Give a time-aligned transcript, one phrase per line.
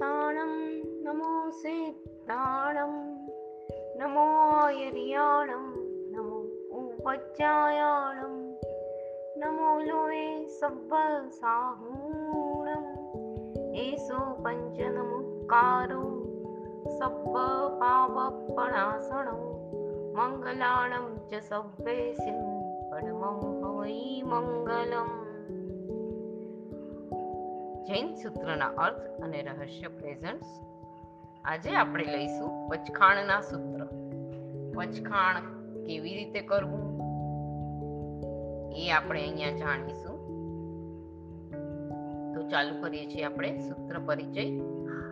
[0.00, 0.52] ताणं
[1.04, 1.32] नमो
[2.26, 2.92] प्राणं
[4.00, 5.64] नमो आयर्याणं
[6.14, 6.38] नमो
[6.80, 8.36] उपजायाणं
[9.42, 10.28] नमो लोये
[10.60, 11.96] सब्बसाहूणम्
[13.86, 16.02] एषो पञ्च नमूकारो
[20.18, 22.42] मङ्गलाणं च सभे सिंह
[22.90, 24.00] परमं भवै
[24.32, 25.17] मङ्गलम्।
[27.88, 30.46] જૈન સૂત્રના અર્થ અને રહસ્ય પ્રેઝન્ટ્સ
[31.44, 33.84] આજે આપણે લઈશું પચખાણના સૂત્ર.
[34.76, 35.40] પચખાણ
[35.84, 37.00] કેવી રીતે કરવું?
[38.72, 40.18] એ આપણે અહીંયા જાણીશું.
[42.34, 44.58] તો ચાલુ કરીએ છીએ આપણે સૂત્ર પરિચય.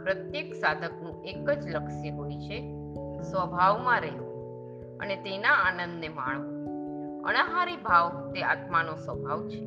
[0.02, 2.60] પ્રત્યેક સાધકનું એક જ લક્ષ્ય હોય છે,
[3.22, 4.34] સ્વભાવમાં રહેવું
[4.98, 6.56] અને તેના આનંદને માણવું.
[7.24, 9.66] અણાહારી ભાવ તે આત્માનો સ્વભાવ છે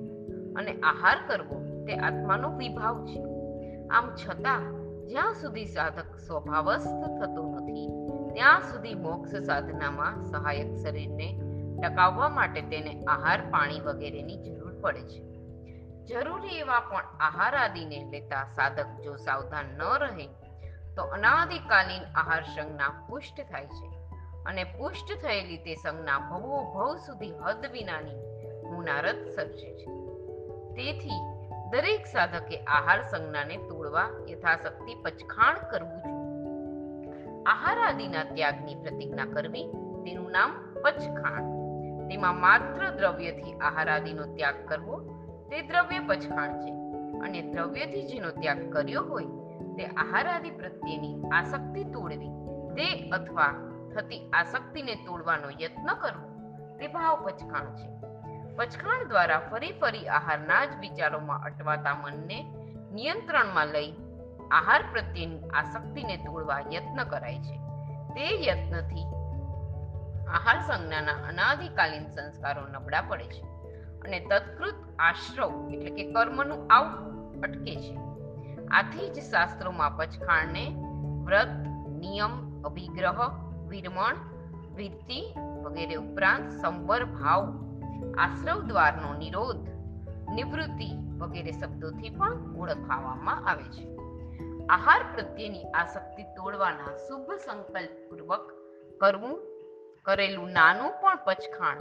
[0.53, 3.23] અને આહાર કરવો તે આત્માનો વિભાવ છે.
[3.87, 4.61] આમ છતાં,
[5.07, 7.87] જ્યાં સુધી સાધક સ્વભાવસ્થ થતો નથી,
[8.33, 11.41] ત્યાં સુધી મોક્ષ સાધનામાં સહાયક શરીરને
[11.83, 15.29] ટકાવવા માટે તેને આહાર, પાણી વગેરેની જરૂર પડે છે.
[16.05, 20.27] જરૂરી એવા પણ આહાર આદિને લેતા સાધક જો સાવધાન ન રહે,
[20.95, 23.87] તો અનાદિકાલીન આહાર સંજ્ઞા પુષ્ટ થાય છે
[24.45, 28.19] અને પુષ્ટ થયેલી તે સંજ્ઞા ભવો ભવ સુધી હદ વિનાની
[28.71, 29.85] મુનારત સર્જે છે.
[30.75, 31.28] તેથી
[31.69, 37.43] દરેક સાધકે આહાર સંજ્ઞાને તોડવા યથાશક્તિ પચખાણ કરવું જોઈએ.
[37.43, 39.63] આહાર આદિના ત્યાગની પ્રતિજ્ઞા કરવી
[40.05, 40.51] તેનું નામ
[40.83, 41.49] પચખાણ.
[42.07, 44.99] તેમાં માત્ર દ્રવ્યથી આહાર આદિનો ત્યાગ કરવો
[45.49, 46.71] તે દ્રવ્ય પચખાણ છે.
[47.19, 49.25] અને દ્રવ્યથી જેનો ત્યાગ કર્યો હોય
[49.77, 52.29] તે આહાર આદિ પ્રત્યેની આસક્તિ તોડવી
[52.75, 53.53] તે અથવા
[53.95, 56.27] થતી આસક્તિને તોડવાનો યત્ન કરવો
[56.77, 57.87] તે ભાવ પચખાણ છે.
[58.55, 62.43] પચખાણ દ્વારા ફરી ફરી આહારના જ વિચારોમાં અટવાતા મનને
[62.93, 63.91] નિયંત્રણમાં લઈ
[64.51, 67.57] આહાર પ્રત્યેની આસક્તિને તોડવા યત્ન કરાય છે.
[68.09, 69.05] તે યત્નથી
[70.27, 73.41] આહાર સંજ્ઞાના અનાદિકાલીન સંસ્કારો નબળા પડે છે
[74.01, 77.97] અને તત્કૃત આશ્રવ એટલે કે કર્મનું આવવું અટકે છે.
[78.67, 80.69] આથી જ શાસ્ત્રોમાં પચખાણને
[81.25, 81.67] વ્રત,
[81.99, 83.19] નિયમ, અભિગ્રહ,
[83.67, 84.15] વિરમણ,
[84.75, 87.68] વીરતી વગેરે ઉપરાંત સંવર ભાવ
[88.17, 89.69] આશ્રવ દ્વારનો નિરોધ,
[90.33, 93.95] નિવૃત્તિ વગેરે શબ્દોથી પણ ઓળખાવામાં આવે છે.
[94.65, 98.51] આહાર પ્રત્યેની આસક્તિ તોડવાના શુભ સંકલ્પ પૂર્વક
[99.01, 99.39] કરવું,
[100.05, 101.77] કરેલું નાનું પણ પચખાણ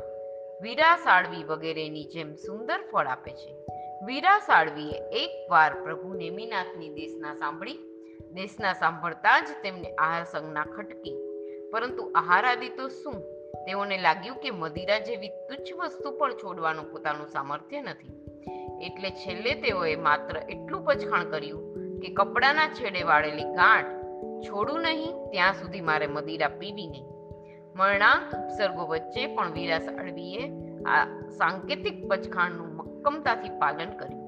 [0.62, 3.54] વીરા સાળવી વગેરેની જેમ સુંદર ફળ આપે છે.
[4.06, 7.78] વીરા સાળવીએ એકવાર પ્રભુ નેમિનાથની દેશના સાંભળી,
[8.32, 11.18] દેશના સાંભળતા જ તેમને આહાર સંજ્ઞા ખટકી.
[11.72, 13.37] પરંતુ આહાર આદિ તો શું?
[13.66, 18.14] તેઓને લાગ્યું કે મદિરા જેવી તુચ્છ વસ્તુ પણ છોડવાનું પોતાનું સામર્થ્ય નથી.
[18.82, 21.64] એટલે છેલ્લે તેઓએ માત્ર એટલું પછાણ કર્યું
[22.00, 23.94] કે કપડાના છેડે વાળેલી ગાંઠ
[24.48, 27.06] છોડું નહીં, ત્યાં સુધી મારે મદિરા પીવી નહીં.
[27.76, 30.42] મરણાંક ઉપસર્ગો વચ્ચે પણ વીરા સાળવીએ
[30.86, 31.06] આ
[31.38, 34.24] સાંકેતિક પચખાણનું મક્કમતાથી પાલન કર્યું.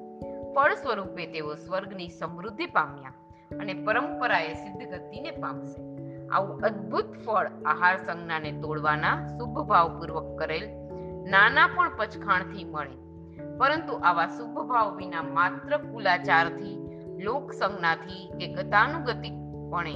[0.55, 3.13] ફળ સ્વરૂપે તેઓ સ્વર્ગની સમૃદ્ધિ પામ્યા
[3.61, 5.90] અને પરંપરાએ સિદ્ધ ગતિને પામશે.
[6.33, 10.67] આવું અદ્ભુત ફળ આહાર સંજ્ઞાને તોડવાના શુભ ભાવપૂર્વક કરેલ
[11.31, 12.97] નાના પણ પચખાણથી મળે.
[13.59, 16.77] પરંતુ આવા શુભ ભાવ વિના માત્ર કુલાચારથી,
[17.23, 19.95] લોક સંજ્ઞાથી કે ગતાનુગતિકપણે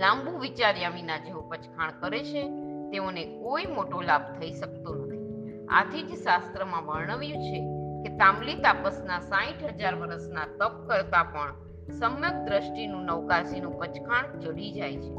[0.00, 2.42] લાંબુ વિચાર્યા વિના જેઓ પચખાણ કરે છે,
[2.90, 5.18] તેઓને કોઈ મોટો લાભ થઈ શકતો નથી.
[5.66, 7.58] આથી જ શાસ્ત્રમાં વર્ણવ્યું છે
[8.02, 14.96] કે તાંબલી તાપસના સાઠ હજાર વર્ષના તપ કરતા પણ સમ્યક દ્રષ્ટિનું નૌકાસીનું પચખાણ ચડી જાય
[14.96, 15.14] છે.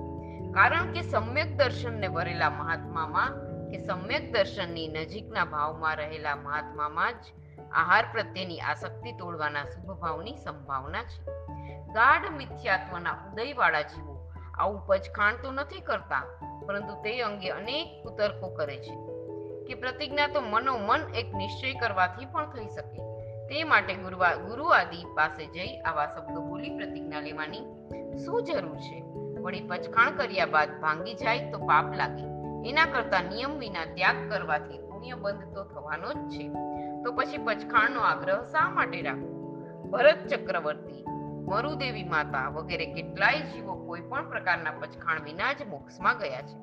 [0.52, 7.16] કારણ કે સમ્યક દર્શનને વરેલા મહાત્મામાં કે સમ્યક દર્શનની નજીકના ભાવમાં રહેલા મહાત્મામાં જ
[7.72, 11.32] આહાર પ્રત્યેની આસક્તિ તોડવાના શુભ ભાવની સંભાવના છે.
[11.94, 16.24] ગાઢ મિથ્યાત્વના ઉદયવાળા જીવો આવું પચખાણ તો નથી કરતા,
[16.68, 18.96] પરંતુ તે અંગે અનેક કુતર્કો કરે છે.
[19.66, 23.09] કે પ્રતિજ્ઞા તો મનોમન એક નિશ્ચય કરવાથી પણ થઈ શકે.
[23.50, 27.62] તે માટે ગુરુવા ગુરુ આદિ પાસે જઈ આવા શબ્દો બોલી પ્રતિજ્ઞા લેવાની
[28.26, 29.02] શું જરૂર છે?
[29.42, 32.24] વળી પચખાણ કર્યા બાદ ભાંગી જાય તો પાપ લાગે.
[32.70, 36.50] એના કરતા નિયમ વિના ત્યાગ કરવાથી પુણ્ય બંધ તો થવાનો જ છે.
[37.04, 39.40] તો પછી પચખાણનો આગ્રહ શા માટે રાખવો?
[39.92, 41.06] ભરત ચક્રવર્તી,
[41.48, 46.58] મરુદેવી માતા વગેરે કેટલાય જીવો કોઈ પણ પ્રકારના પચખાણ વિના જ મોક્ષમાં ગયા છે.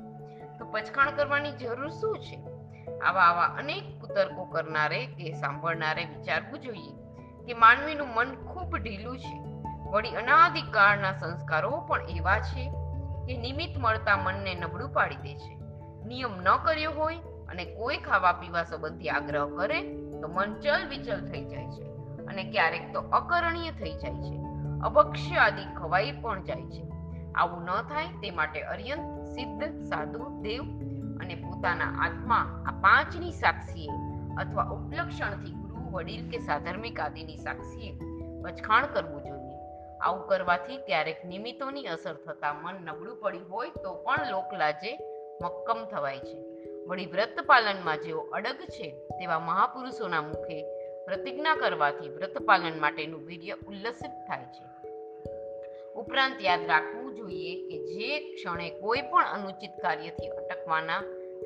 [0.58, 2.55] તો પચખાણ કરવાની જરૂર શું છે?
[3.04, 6.93] આવા આવા અનેક કુતર્કો કરનારે કે સાંભળનારે વિચારવું જોઈએ
[7.44, 9.56] કે માનવીનું મન ખૂબ ઢીલું છે.
[9.90, 12.70] વળી અનાદિકાળના સંસ્કારો પણ એવા છે
[13.26, 15.54] કે નિમિત્ત મળતા મનને નબળું પાડી દે છે.
[16.04, 17.16] નિયમ ન કર્યો હોય
[17.48, 21.82] અને કોઈ ખાવા પીવા સંબંધી આગ્રહ કરે તો મન ચલ વિચલ થઈ જાય છે
[22.26, 24.37] અને ક્યારેક તો અકરણીય થઈ જાય છે.
[24.84, 26.87] અભક્ષ્ય આદિ ખવાઈ પણ જાય છે.
[27.34, 30.62] આવું ન થાય તે માટે અર્યંત, સિદ્ધ, સાધુ, દેવ
[31.56, 33.90] પોતાના આત્મા આ પાંચની સાક્ષીએ
[34.40, 37.92] અથવા ઉપલક્ષણથી ગુરુ, વડીલ કે સાધર્મિક આદિની સાક્ષીએ
[38.44, 39.56] પછખાણ કરવું જોઈએ.
[39.98, 44.98] આવું કરવાથી ક્યારેક નિમિત્તોની અસર થતા મન નબળું પડ્યું હોય તો પણ લોકલાજે
[45.42, 46.38] મક્કમ થવાય છે.
[46.86, 50.62] વળી વ્રત પાલનમાં જેઓ અડગ છે તેવા મહાપુરુષોના મુખે
[51.04, 54.64] પ્રતિજ્ઞા કરવાથી વ્રત પાલન માટેનું વીર્ય ઉલ્લસિત થાય છે.
[55.92, 61.02] ઉપરાંત યાદ રાખવું જોઈએ કે જે ક્ષણે કોઈ પણ અનુચિત કાર્યથી અટકવાના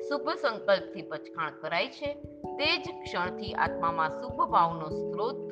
[0.09, 2.13] શુભ સંકલ્પથી પચખાણ કરાય છે.
[2.43, 5.51] તે જ ક્ષણથી આત્મામાં શુભ ભાવનો સ્ત્રોત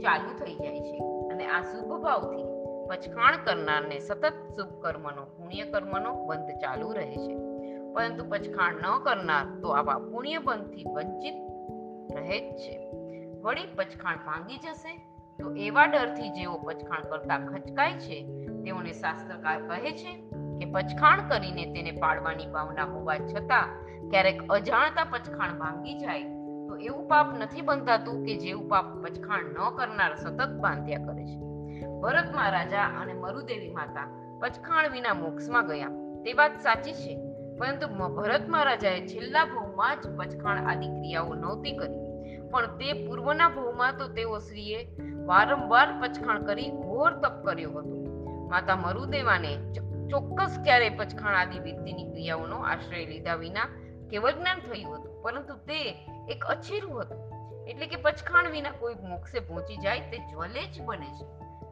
[0.00, 0.98] ચાલુ થઈ જાય છે.
[1.28, 2.44] અને આ શુભ ભાવથી
[2.88, 7.36] પચખાણ કરનારને સતત શુભ કર્મનો, પુણ્ય કર્મનો બંધ ચાલુ રહે છે.
[7.92, 11.34] પરંતુ પચખાણ ન કરનાર તો આવા પુણ્ય બંધથી વંચિત
[12.16, 12.92] રહે જ છે.
[13.40, 14.96] વળી પચખાણ ભાંગી જશે
[15.42, 20.23] તો એવા ડરથી જેઓ પચખાણ કરતા ખચકાય છે, તેઓને શાસ્ત્રકાર કહે છે
[20.58, 23.74] કે પચખાણ કરીને તેને પાડવાની ભાવના હોવા છતાં
[24.10, 26.24] ક્યારેક અજાણતા પચખાણ ભાંગી જાય,
[26.68, 31.38] તો એવું પાપ નથી બંધાતું કે જેવું પાપ પચખાણ ન કરનાર સતત બાંધ્યા કરે છે.
[32.02, 34.08] ભરત મહારાજા અને મરુદેવી માતા
[34.40, 35.92] પચખાણ વિના મોક્ષમાં ગયા.
[36.24, 37.14] તે વાત સાચી છે,
[37.58, 37.86] પરંતુ
[38.16, 42.02] ભરત મહારાજાએ છેલ્લા ભવમાં જ પચખાણ આદિ ક્રિયાઓ નહોતી કરી.
[42.50, 44.80] પણ તે પૂર્વના ભવમાં તો તેઓ શ્રીએ
[45.26, 47.96] વારંવાર પચખાણ કરી ઘોર તપ કર્યો હતો.
[48.50, 49.52] માતા મરુદેવાને
[50.10, 53.66] ચોક્કસ ક્યારેય પચખાણ આદિ વિધિની ક્રિયાઓનો આશ્રય લીધા વિના
[54.10, 57.34] કેવળ જ્ઞાન થયું હતું, પરંતુ તે એક અછેરું હતું.
[57.66, 61.24] એટલે કે પચખાણ વિના કોઈ મોક્ષે પહોંચી જાય તે જ્વલે જ બને છે.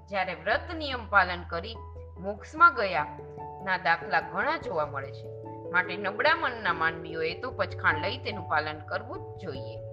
[0.07, 1.77] જ્યારે વ્રત નિયમ પાલન કરી
[2.19, 3.07] મોક્ષમાં ગયા,
[3.65, 5.43] ના દાખલા ઘણા જોવા મળે છે.
[5.71, 9.92] માટે નબળા મનના માનવીઓએ તો પચખાણ લઈ તેનું પાલન કરવું જ જોઈએ.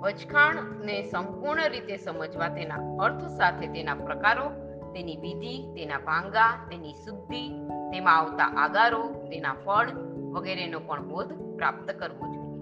[0.00, 4.50] પચખાણને સંપૂર્ણ રીતે સમજવા તેના અર્થ સાથે તેના પ્રકારો,
[4.92, 7.48] તેની વિધિ, તેના ભાંગા, તેની શુદ્ધિ,
[7.92, 9.90] તેમાં આવતા આગારો, તેના ફળ
[10.32, 12.60] વગેરેનો પણ બોધ પ્રાપ્ત કરવો જોઈએ.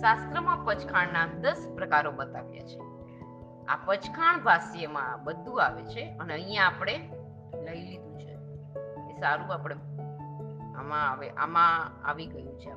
[0.00, 2.78] શાસ્ત્રમાં પચખાણના દસ પ્રકારો બતાવ્યા છે.
[3.66, 7.10] આ પચખાણ ભાષ્યમાં બધું આવે છે અને અહીંયા આપણે
[7.54, 8.34] લઈ લીધું છે.
[9.10, 9.74] એ સારું આપણે
[10.78, 12.76] આમાં આવે, આમાં આવી ગયું છે આ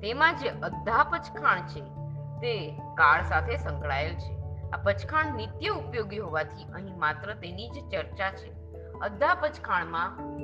[0.00, 1.99] તેમાં જે અધા પચખાણ છે
[2.40, 4.40] તે કાળ સાથે સંકળાયેલ છે.
[4.70, 8.52] આ પચખાણ નિત્ય ઉપયોગી હોવાથી અહીં માત્ર તેની જ ચર્ચા છે.
[8.98, 10.38] અધા પચખાણમાં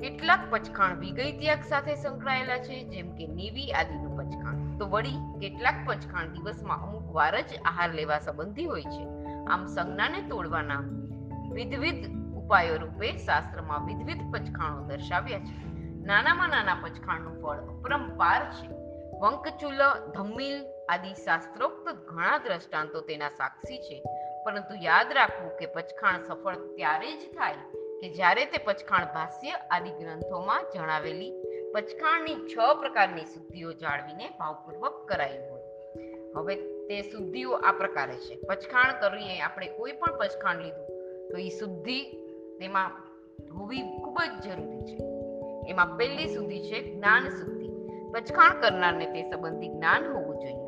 [0.00, 4.78] કેટલાક પચખાણ વિગય ત્યાગ સાથે સંકળાયેલા છે, જેમ કે નીવી આદિનું પચખાણ.
[4.78, 9.06] તો વળી કેટલાક પચખાણ દિવસમાં અમુક વાર જ આહાર લેવા સંબંધી હોય છે.
[9.44, 10.80] આમ સંજ્ઞાને તોડવાના
[11.52, 15.66] વિધવિધ ઉપાયો રૂપે શાસ્ત્રમાં વિધવિધ પચખાણો દર્શાવ્યા છે.
[16.04, 18.80] નાનામાં નાના પચખાણનું ફળ અપરંપાર છે.
[19.20, 24.02] વંકચુલ, ધમ્મિલ આદિ શાસ્ત્રોક્ત ઘણા દ્રષ્ટાંતો તેના સાક્ષી છે.
[24.46, 27.54] પરંતુ યાદ રાખવું કે પચખાણ સફળ ત્યારે જ થાય
[28.00, 31.32] કે જ્યારે તે પચખાણ ભાષ્ય આદિ ગ્રંથોમાં જણાવેલી
[31.74, 35.60] પચખાણની છ પ્રકારની શુદ્ધિઓ જાળવીને ભાવપૂર્વક કરાઈ હોય.
[36.36, 36.56] હવે
[36.88, 38.34] તે શુદ્ધિઓ આ પ્રકારે છે.
[38.36, 40.88] પચખાણ કરીએ, આપણે કોઈ પણ પચખાણ લીધું,
[41.30, 42.00] તો એ શુદ્ધિ
[42.60, 42.90] તેમાં
[43.58, 44.98] હોવી ખૂબ જ જરૂરી છે.
[45.70, 47.68] એમાં પહેલી શુદ્ધિ છે જ્ઞાન શુદ્ધિ
[48.12, 50.59] પચખાણ કરનારને તે સંબંધી જ્ઞાન હોવું જોઈએ.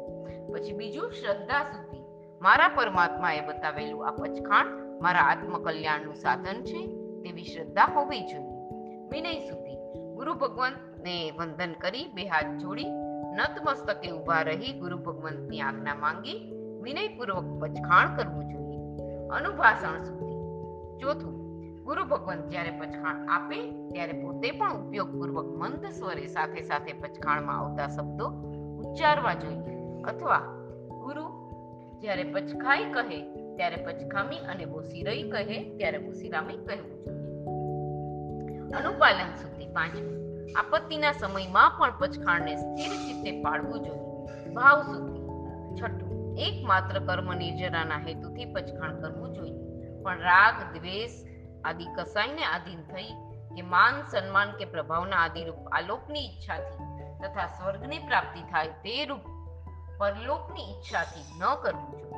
[0.53, 2.03] પછી બીજું શ્રદ્ધા સુધી.
[2.43, 4.67] મારા પરમાત્માએ બતાવેલું આ પચખાણ
[5.03, 6.87] મારા આત્મકલ્યાણનું સાધન છે,
[7.23, 8.71] તેવી શ્રદ્ધા હોવી જોઈએ.
[9.13, 9.77] વિનય સુધી.
[10.15, 12.85] ગુરુ ભગવંતને વંદન કરી બે હાથ જોડી,
[13.37, 18.79] નતમસ્તકે ઊભા રહી ગુરુ ભગવંતની આજ્ઞા માંગી, વિનયપૂર્વક પચખાણ કરવું જોઈએ.
[19.29, 20.33] અનુભાષણ સુધી.
[21.01, 21.43] ચોથું.
[21.85, 27.87] ગુરુ ભગવંત જ્યારે પચખાણ આપે, ત્યારે પોતે પણ ઉપયોગપૂર્વક મંદ સ્વરે સાથે સાથે પચખાણમાં આવતા
[27.89, 28.29] શબ્દો
[28.79, 29.72] ઉચ્ચારવા જોઈએ.
[30.05, 30.39] અથવા
[30.89, 31.43] ગુરુ
[32.01, 33.23] જ્યારે પચખાઈ કહે,
[33.57, 37.23] ત્યારે પચખામી અને બોસીરઈ કહે, ત્યારે બોસીરામી કહેવું જોઈએ.
[38.73, 40.23] અનુપાલન સુધી પાંચમું.
[40.57, 44.13] આપત્તિના સમયમાં પણ પચખાણને સ્થિર ચિત્તે પાડવું જોઈએ.
[44.55, 45.21] ભાવ સુધી
[45.77, 46.37] છઠ્ઠું.
[46.37, 49.59] એકમાત્ર કર્મ નિર્જરાના હેતુથી પચખાણ કરવું જોઈએ.
[50.03, 51.11] પણ રાગ, દ્વેષ
[51.65, 53.13] આદિ કસાઈને આધીન થઈ
[53.57, 56.93] કે માન, સન્માન કે પ્રભાવના આદિ રૂપ આલોકની ઈચ્છાથી
[57.23, 59.32] તથા સ્વર્ગની પ્રાપ્તિ થાય તે રૂપ
[60.03, 62.15] પરલોકની ઈચ્છાથી ન કરવું જોઈએ.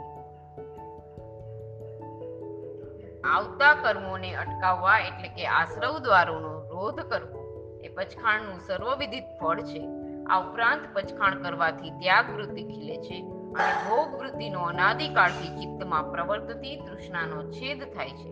[3.20, 7.40] આવતા કર્મોને અટકાવવા એટલે કે આશ્રવ દ્વારોનો રોધ કરવો,
[7.84, 9.88] એ પચખાણનું સર્વવિધિત ફળ છે.
[10.30, 17.50] આ ઉપરાંત પચખાણ કરવાથી ત્યાગ વૃત્તિ ખીલે છે અને ભોગ વૃત્તિનો અનાદિકાળથી ચિત્તમાં પ્રવર્તતી તૃષ્ણાનો
[17.50, 18.30] છેદ થાય છે.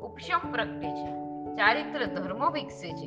[0.00, 1.10] ઉપશમ પ્રગટે છે.
[1.56, 3.06] ચારિત્ર ધર્મ વિકસે છે.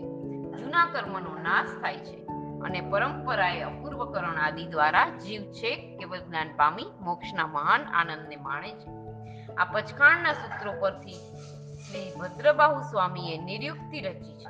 [0.57, 2.32] જૂના કર્મનો નાશ થાય છે.
[2.63, 9.03] અને પરંપરાએ અપૂર્વકરણ આદિ દ્વારા જીવ છે કેવલ જ્ઞાન પામી મોક્ષના મહાન આનંદને માણે છે.
[9.53, 11.13] આ પચખાણના સૂત્રો પરથી
[11.77, 14.49] શ્રી ભદ્રબાહુ સ્વામીએ નિર્યુક્તિ રચી છે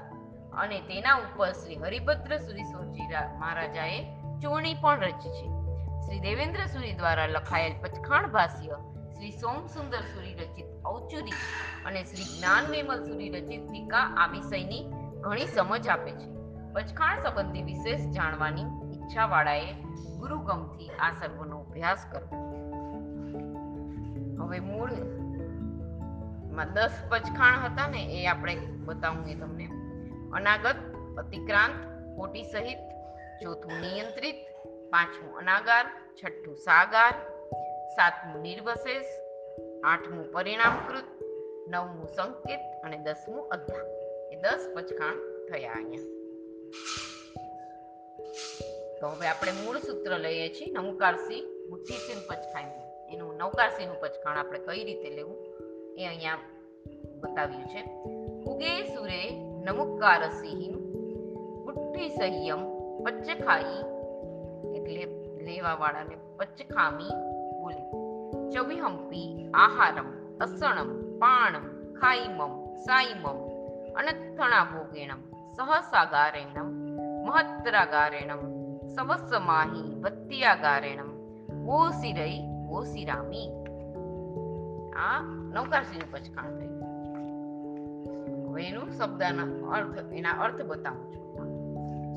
[0.51, 4.03] અને તેના ઉપર શ્રી હરિભદ્ર સુરી રા- મહારાજાએ
[4.41, 5.47] ચોરણી પણ રચી છે.
[6.05, 8.77] શ્રી દેવેન્દ્ર સુરી દ્વારા લખાયેલ પચખાણ ભાષ્ય
[9.15, 11.33] શ્રી સોમસુંદર સુરી રચિત ઔચુરી
[11.85, 14.91] અને શ્રી જ્ઞાન વિમલ સુરી રચિત ટીકા આ વિષયની
[15.21, 16.42] ઘણી સમજ આપે છે.
[16.73, 19.75] પચખાણ સંબંધી વિશેષ જાણવાની ઈચ્છાવાળાએ
[20.19, 22.43] ગુરુગમથી આ સર્વનો અભ્યાસ કરવો
[24.45, 29.69] હવે મૂળમાં દસ પચખાણ હતા ને, એ આપણે બતાવું એ તમને.
[30.33, 30.77] અનાગત,
[31.17, 31.75] અતિક્રાંત,
[32.15, 32.77] કોટી સહિત,
[33.43, 34.35] ચોથું નિયંત્રિત,
[34.91, 35.85] પાંચમું અનાગાર,
[36.23, 37.15] છઠ્ઠું સાગાર,
[37.95, 39.05] સાતમું નિર્વશેષ,
[39.83, 41.05] આઠમું પરિણામકૃત,
[41.67, 43.85] નવમું સંકેત અને દસમું અધ્યા
[44.31, 45.17] એ દસ પચખાણ
[45.51, 46.22] થયા અહીંયા.
[48.99, 54.83] તો હવે આપણે મૂળ સૂત્ર લઈએ છીએ નમુકારસી મુઠ્ઠીસીન પચખાણનું એનું નવકારસીનું પચખાણ આપણે કઈ
[54.83, 55.37] રીતે લેવું
[55.97, 56.37] એ અહીંયા
[57.19, 57.83] બતાવ્યું છે.
[58.43, 60.75] ઉગે સુરે નમુકારસીહીન
[61.65, 62.59] મુઠ્ઠી સંયમ
[63.03, 63.81] પચખાઈ
[64.75, 65.05] એટલે
[65.43, 66.15] લેવા વાળાને
[67.61, 68.03] બોલી.
[68.49, 73.53] ચવી હંપી આહારમ, અસણમ, પાણમ, ખાઈમમ, સાઈમમ
[73.93, 76.69] અનથણા ભોગેણમ સહસાગારેણમ
[77.25, 78.45] મહત્રાગારેણમ
[78.89, 81.11] સમસમાહી વત્યાગારેણમ
[81.71, 82.39] ઓસિરઈ
[82.71, 83.49] ઓસિરામી
[84.99, 85.19] આ
[85.51, 86.79] નવકારસીનું પચખાણ થયું
[88.45, 91.51] હવે એનું શબ્દના અર્થ એના અર્થ બતાવું છું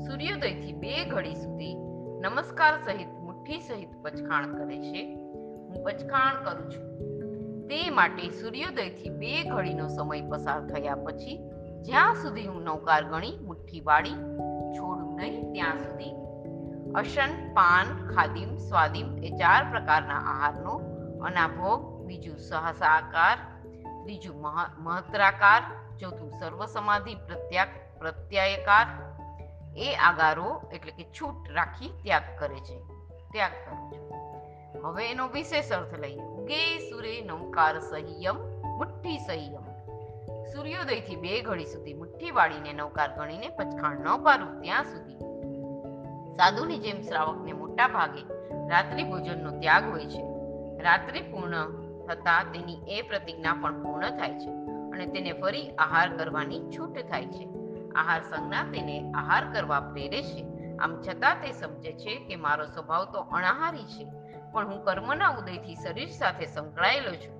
[0.07, 1.75] સૂર્યોદયથી બે ઘડી સુધી
[2.21, 5.03] નમસ્કાર સહિત મુઠ્ઠી સહિત પચખાણ કરે છે
[5.67, 6.85] હું પચખાણ કરું છું
[7.69, 11.37] તે માટે સૂર્યોદયથી બે ઘડીનો સમય પસાર થયા પછી
[11.87, 14.11] જ્યાં સુધી હું નૌકાર ગણી મુઠ્ઠી વાળી
[14.77, 16.11] છોડું નહીં, ત્યાં સુધી.
[16.95, 20.69] અશન, પાન, ખાદિમ, સ્વાદિમ એ ચાર પ્રકારના આહારનો
[21.25, 23.37] અનાભોગ, બીજું સહસાકાર
[24.03, 25.63] ત્રીજું મહ- મહત્રાકાર,
[25.97, 28.87] ચોથું સર્વ સમાધિ પ્રત્યાક, પ્રત્યાયકાર.
[29.75, 32.79] એ આગારો એટલે કે છૂટ રાખી ત્યાગ કરે છે.
[33.31, 34.13] ત્યાગ કરે છે.
[34.79, 36.19] હવે એનો વિશેષ અર્થ લઈએ.
[36.19, 38.35] ઉગે સુરે નમકાર સંયમ,
[38.77, 39.76] મુઠ્ઠી સંયમ.
[40.53, 45.19] સૂર્યોદયથી બે ઘડી સુધી મુઠ્ઠી વાળીને નૌકાર ગણીને પચખાણ ન પારું ત્યાં સુધી.
[46.35, 48.23] સાધુની જેમ શ્રાવકને મોટા ભાગે
[48.67, 50.23] રાત્રિ ભોજનનો ત્યાગ હોય છે.
[50.83, 51.77] રાત્રિ પૂર્ણ
[52.07, 54.51] થતા તેની એ પ્રતિજ્ઞા પણ પૂર્ણ થાય છે
[54.93, 57.47] અને તેને ફરી આહાર કરવાની છૂટ થાય છે.
[57.95, 60.45] આહાર સંજ્ઞા તેને આહાર કરવા પ્રેરે છે.
[60.77, 64.05] આમ છતાં તે સમજે છે કે મારો સ્વભાવ તો અણાહારી છે,
[64.51, 67.35] પણ હું કર્મના ઉદયથી શરીર સાથે સંકળાયેલો છું.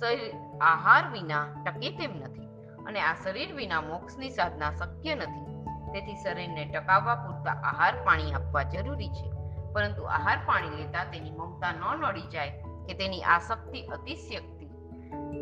[0.00, 2.45] શરીર આહાર વિના ટકે તેમ નથી.
[2.86, 5.46] અને આ શરીર વિના મોક્ષની સાધના શક્ય નથી.
[5.92, 9.32] તેથી શરીરને ટકાવવા પૂરતા આહાર પાણી આપવા જરૂરી છે.
[9.72, 12.50] પરંતુ આહાર પાણી લેતા તેની મમતા ન નડી જાય
[12.86, 14.66] કે તેની આસક્તિ અતિશક્તિ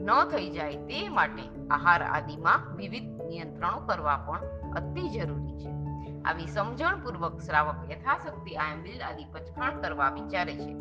[0.02, 5.70] ન થઈ જાય તે માટે આહાર આદિમાં વિવિધ નિયંત્રણો કરવા પણ અતિ જરૂરી છે.
[6.22, 10.74] આવી સમજણપૂર્વક શ્રાવક યથાશક્તિ આયંબિલ આદિ પચખાણ કરવા વિચારે છે.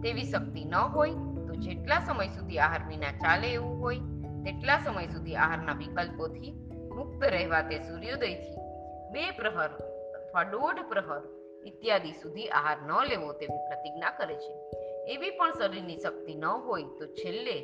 [0.00, 1.10] તેવી શક્તિ ન હોય
[1.46, 3.98] તો જેટલા સમય સુધી આહાર વિના ચાલે એવું હોય
[4.46, 6.52] તેટલા સમય સુધી આહારના વિકલ્પોથી
[6.96, 8.56] મુક્ત રહેવા તે સૂર્યોદયથી
[9.12, 9.70] બે પ્રહર
[10.18, 11.22] અથવા દોઢ પ્રહર
[11.64, 14.52] ઇત્યાદિ સુધી આહાર ન લેવો તેવી પ્રતિજ્ઞા કરે છે.
[15.14, 17.56] એવી પણ શરીરની શક્તિ ન હોય તો છેલ્લે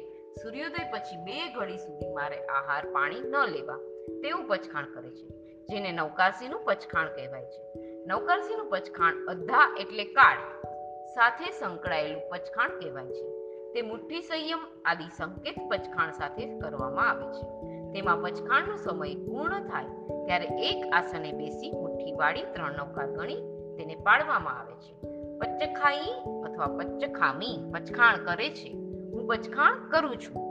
[0.43, 3.77] સૂર્યોદય પછી બે ઘડી સુધી મારે આહાર પાણી ન લેવા
[4.23, 5.27] તેવું પચખાણ કરે છે,
[5.69, 7.81] જેને નવકારસીનું પચખાણ કહેવાય છે.
[8.07, 10.39] નવકારસીનું પચખાણ અધ્ધા એટલે કાળ
[11.15, 13.42] સાથે સંકળાયેલું પચખાણ કહેવાય છે.
[13.75, 17.47] તે મુઠ્ઠી સંયમ આદિ સંકેત પચખાણ સાથે કરવામાં આવે છે.
[17.93, 19.85] તેમાં પચખાણનો સમય પૂર્ણ થાય
[20.27, 23.35] ત્યારે એક આસને બેસી મુઠ્ઠી વાળી ત્રણ નૌકાર ગણી
[23.79, 24.95] તેને પાડવામાં આવે છે.
[25.39, 26.13] પચ્ચખાઈ
[26.45, 28.73] અથવા પચ્ચખામી પચખાણ કરે છે.
[29.13, 30.43] હું પચખાણ કરું છું.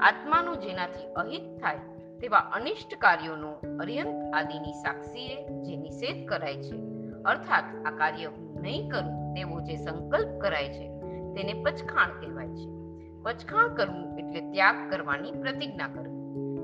[0.00, 1.78] આત્માનું જેનાથી અહિત થાય
[2.20, 6.76] તેવા અનિષ્ટ કાર્યોનો અર્યંત આદિની સાક્ષીએ જે નિષેધ કરાય છે.
[7.24, 10.95] અર્થાત આ કાર્ય હું નહીં કરું તેવો જે સંકલ્પ કરાય છે.
[11.36, 12.70] તેને પચખાણ કહેવાય છે.
[13.22, 16.16] પચખાણ કરવું એટલે ત્યાગ કરવાની પ્રતિજ્ઞા કરવી.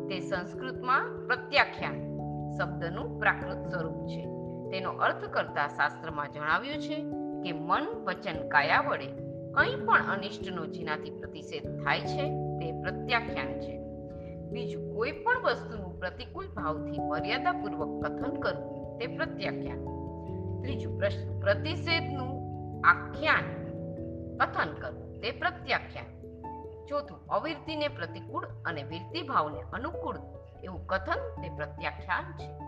[0.09, 2.12] તે સંસ્કૃતમાં પ્રત્યાખ્યાન
[2.59, 4.26] શબ્દનું પ્રાકૃત સ્વરૂપ છે.
[4.71, 6.95] તેનો અર્થ કરતા શાસ્ત્રમાં જણાવ્યું છે
[7.43, 9.07] કે મન વચન કાયા વડે
[9.52, 13.79] કંઈ પણ અનિષ્ટનો જેનાથી પ્રતિષેધ થાય છે તે પ્રત્યાખ્યાન છે.
[14.50, 19.79] બીજું, કોઈ પણ વસ્તુનું પ્રતિકૂળ ભાવથી મર્યાદાપૂર્વક કથન કરવું તે પ્રત્યાખ્યાન.
[20.62, 22.43] ત્રીજું, પ્રશ્ન, પ્રતિષેધનું
[22.87, 23.62] આખ્યાન
[24.43, 26.03] કથન કરવું તે પ્રત્યાખ્યા
[26.89, 30.17] ચોથું, અવિરતિને પ્રતિકૂળ અને વિરતિ ભાવને અનુકૂળ.
[30.63, 32.59] એવું કથન તે પ્રત્યાખ્યાન છે.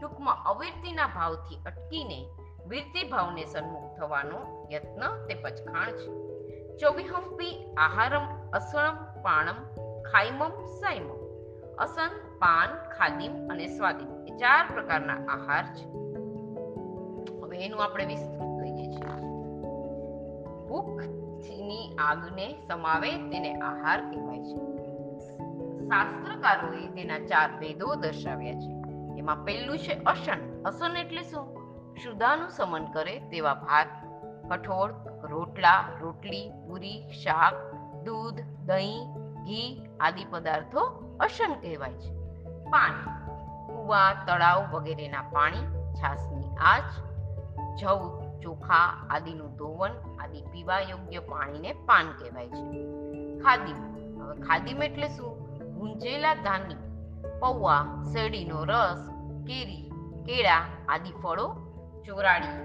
[0.00, 2.28] ટૂંકમાં, અવિરતિના ભાવથી અટકીને
[2.66, 6.22] વિરતિ ભાવને સન્મુખ થવાનો યત્ન તે પચખાણ છે.
[6.78, 11.22] ચોવીહંપી, આહારમ, અસણમ, પાણમ, ખાઈમમ સાઈમમ
[11.78, 14.26] અસન, પાન, ખાદિમ અને સ્વાદિમ.
[14.26, 15.84] એ ચાર પ્રકારના આહાર છે.
[17.40, 19.22] હવે એનું આપણે વિસ્તૃત કહીએ છીએ.
[20.68, 21.21] ભૂખની
[21.94, 24.56] આગને સમાવે તેને આહાર કહેવાય છે.
[25.78, 28.82] શાસ્ત્રકારોએ તેના ચાર ભેદો દર્શાવ્યા છે.
[29.18, 31.62] એમાં પહેલું છે અશન અસન એટલે શું?
[31.96, 33.86] શુદ્ધાનું સમન કરે તેવા ભાત,
[34.50, 37.54] કઠોળ, રોટલા, રોટલી, પૂરી, શાક,
[38.04, 40.80] દૂધ, દહીં, ઘી આદિ પદાર્થો
[41.20, 42.14] અશન કહેવાય છે.
[42.70, 43.22] પાણી
[43.72, 46.82] કુવા, તળાવ વગેરેના પાણી છાસની આજ
[47.80, 52.80] જવ ચોખા આદિનું ધોવન આદિ પીવા યોગ્ય પાણીને પાન કહેવાય છે.
[53.38, 53.78] ખાદીમ
[54.20, 55.32] હવે ખાદીમ એટલે શું?
[55.74, 56.76] ભૂંજેલા ધાન્ય,
[57.40, 57.82] પૌવા,
[58.12, 59.02] શેરડીનો રસ,
[59.46, 59.90] કેરી,
[60.26, 61.46] કેળા આદિ ફળો
[62.06, 62.56] ચોરાડી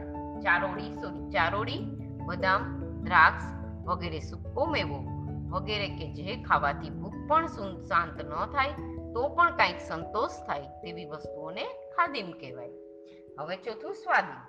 [0.42, 1.82] ચારોડી સોરી ચારોડી
[2.26, 2.62] બદામ,
[3.04, 3.46] દ્રાક્ષ
[3.86, 5.00] વગેરે સૂકો મેવો
[5.50, 7.48] વગેરે કે જે ખાવાથી ભૂખ પણ
[7.84, 8.74] શાંત ન થાય,
[9.14, 12.74] તો પણ કાંઈક સંતોષ થાય તેવી વસ્તુઓને ખાદીમ કહેવાય.
[13.40, 14.42] હવે ચોથું સ્વાદી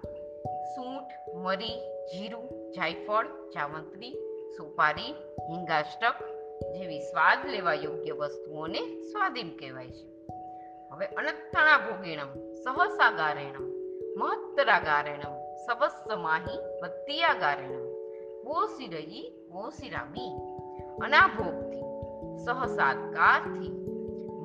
[0.75, 1.79] સૂંઠ, મરી,
[2.13, 4.15] જીરું, જાયફળ જાવંત્રી
[4.57, 5.15] સુપારી,
[5.51, 6.15] હિંગાષ્ટક
[6.75, 10.07] જેવી સ્વાદ લેવા યોગ્ય વસ્તુઓને સ્વાદિમ કહેવાય છે.
[10.91, 12.31] હવે અનත්තણા ભોગીણમ
[14.17, 15.35] મહત્તરા ગારેણમ
[15.67, 17.87] સવસ્સમાહી વત્તિયાગારેણમ
[18.45, 20.33] વોસિરયી વોસિરામી
[21.05, 21.87] અનાભોગથી
[22.45, 23.73] સહસાત્કારથી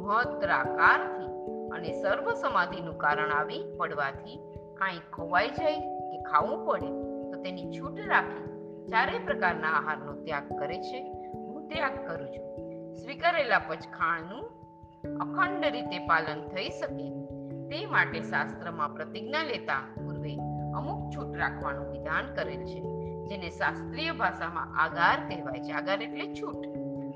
[0.02, 1.32] મહત્તરાકારથી
[1.74, 4.40] અને સર્વ સમાધિનું કારણ આવી પડવાથી
[4.74, 6.90] કાંઈ ખોવાઈ જાય કે ખાવું પડે
[7.32, 8.50] તો તેની છૂટ રાખી
[8.88, 11.00] ચારે પ્રકારના આહારનો ત્યાગ કરે છે.
[11.34, 12.50] હું ત્યાગ કરું છું.
[12.96, 14.46] સ્વીકારેલા પચખાણનું
[15.18, 17.08] અખંડ રીતે પાલન થઈ શકે.
[17.70, 20.34] તે માટે શાસ્ત્રમાં પ્રતિજ્ઞા લેતા પૂર્વે
[20.76, 22.82] અમુક છૂટ રાખવાનું વિધાન કરેલ છે,
[23.26, 25.72] જેને શાસ્ત્રીય ભાષામાં આગાર કહેવાય છે.
[25.72, 26.62] આગાર એટલે છૂટ.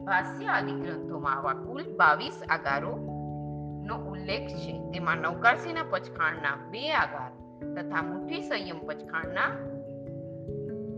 [0.05, 2.93] ભાષ્ય આદિ ગ્રંથોમાં આવા કુલ બાવીસ આગારો
[3.87, 4.73] નો ઉલ્લેખ છે.
[4.91, 7.26] તેમાં નૌકારસીના પચખાણના બે આગાર
[7.61, 9.47] તથા મુઠ્ઠી સંયમ પચખાણના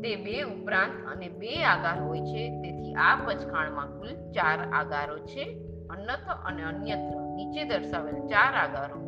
[0.02, 2.62] તે બે ઉપરાંત અને બે આગાર હોય છે.
[2.62, 5.65] તેથી આ પચખાણમાં કુલ ચાર આગારો છે.
[5.89, 7.22] અન્યથ અને અન્યત્ર.
[7.36, 9.00] નીચે દર્શાવેલ ચાર આગારો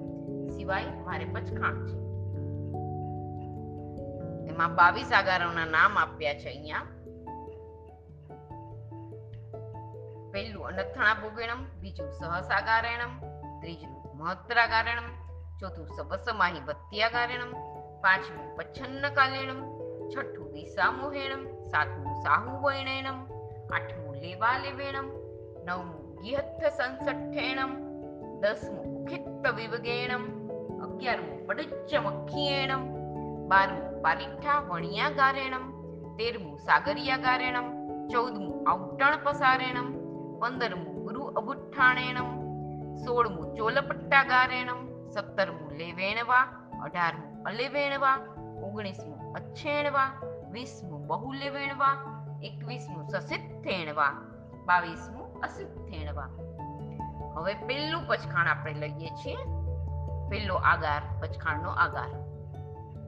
[0.50, 2.02] સિવાય મારે પચખાણ છે.
[4.50, 6.82] એમાં બાવીસ આગારોના નામ આપ્યા છે અહીંયા.
[10.32, 13.20] પહેલું અનથણા ભોગેણમ, બીજું સહસાગારેણમ,
[13.62, 15.21] ત્રીજું મહત્રાગારેણમ
[15.62, 17.52] ચોથું સબસમાહી વત્યાગારેણમ,
[18.04, 19.60] પાંચમું પચ્છન્ન કાલેણમ
[20.12, 23.19] છઠ્ઠું દિશામોહેણમ સાતમું સાહુવૈણેણમ,
[23.76, 25.10] આઠમું લેવા લેવેણમ
[25.67, 27.76] નવમું ગિહત્થ સંસઠ્ઠેણમ
[28.41, 30.26] દસમું ઉખિત્ત વિવગેણમ
[30.86, 32.84] અગિયારમું પડુચ્ચ મખિયેણમ
[33.52, 35.65] બારમું પાલિઠ્ઠા વણિયાગારેણમ
[36.19, 37.67] તેરમું સાગરિયાગારેણમ,
[38.13, 39.89] ચૌદમું ઔટણ પસારેણમ
[40.41, 42.32] પંદરમું ગુરુ અબુઠ્ઠાણેણમ
[43.04, 46.41] સોળમું ચોલપટ્ટાગારેણમ સત્તરમું લેવેણવા,
[46.84, 48.17] અઢારમું અલેવેણવા,
[48.63, 50.12] ઓગણીસમું અચ્છેણવા
[50.52, 54.12] વીસમું બહુલેવેણવા એકવીસમું સસિદ્ધેણવા,
[54.65, 56.30] બાવીસમું અસિદ્ધેણવા.
[57.36, 59.38] હવે પેલું પચખાણ આપણે લઈએ છીએ.
[60.30, 62.10] પેલો આગાર, પચખાણનો આગાર.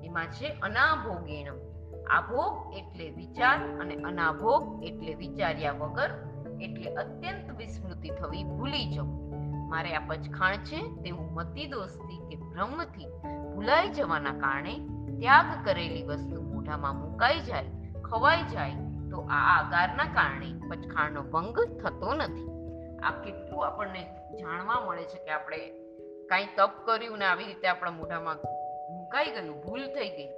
[0.06, 1.74] એમાં છે અનાભોગેણમ.
[2.10, 6.10] આભોગ એટલે વિચાર અને અનાભોગ એટલે વિચાર્યા વગર
[6.62, 9.23] એટલે અત્યંત વિસ્મૃતિ થવી ભૂલી જવું.
[9.74, 13.10] મારે આ પચખાણ છે તેવું મતિ દોસ્તી કે ભ્રમથી
[13.54, 14.74] ભૂલાઈ જવાના કારણે
[15.20, 17.64] ત્યાગ કરેલી વસ્તુ મોઢામાં મુકાઈ જાય,
[18.04, 18.76] ખવાઈ જાય,
[19.12, 22.50] તો આ આગારના કારણે પચખાણનો ભંગ થતો નથી.
[23.04, 24.02] આ કેટલું આપણને
[24.40, 25.58] જાણવા મળે છે કે આપણે
[26.30, 28.38] કાંઈ તપ કર્યું ને આવી રીતે આપણા મોઢામાં
[28.92, 30.32] મુકાઈ ગયું, ભૂલ થઈ ગઈ,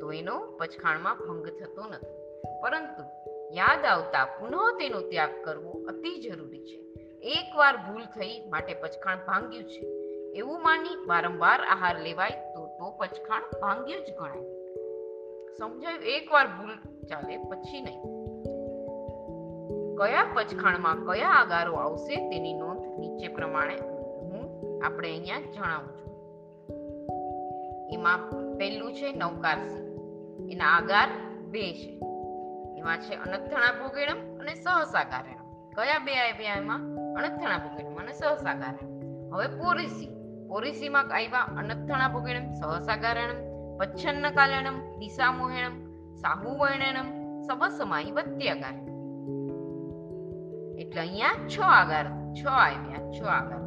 [0.00, 2.14] તો એનો પચખાણમાં ભંગ થતો નથી.
[2.62, 3.02] પરંતુ
[3.52, 6.89] યાદ આવતા પુનઃ તેનો ત્યાગ કરવો અતિ જરૂરી છે.
[7.22, 9.80] એકવાર ભૂલ થઈ માટે પચખાણ ભાંગ્યું છે.
[10.34, 14.42] એવું માની વારંવાર આહાર લેવાય તો તો પચખાણ ભાંગ્યું જ ગણાય.
[15.58, 16.02] સમજાયું?
[16.02, 16.74] એકવાર ભૂલ
[17.06, 18.02] ચાલે પછી નહીં.
[19.96, 23.76] કયા પચખાણમાં કયા આગારો આવશે તેની નોંધ નીચે પ્રમાણે
[24.20, 24.50] હું
[24.84, 26.10] આપણે અહીંયા જણાવું છું.
[27.92, 29.90] એમાં પહેલું છે નવકારસી
[30.52, 31.08] એના આગાર
[31.50, 32.00] બે છે.
[32.78, 36.89] એમાં છે અનથણા ભોગેણમ અને સહસાગારેણમ કયા બે આવ્યા એમાં?
[37.16, 40.10] અનથણા ભોગેણમ અને સહસાગારેણમ હવે પોરિસી.
[40.48, 43.38] પોરિસીમાં આવ્યા અનથણા ભોગેણમ સહસાગારેણમ
[43.78, 45.74] પચ્છન્ન કાલેણમ દિશામોહેણમ
[46.16, 47.08] સાહુવર્ણેણમ
[47.42, 48.90] સબસમાઈ વત્યાગાર
[50.78, 53.60] એટલે અહીંયા છ આગાર, છ આવ્યા, છ આગાર.